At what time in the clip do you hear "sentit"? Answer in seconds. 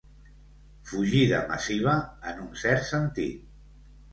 2.89-3.49